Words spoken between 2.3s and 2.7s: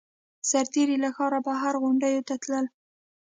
تلل.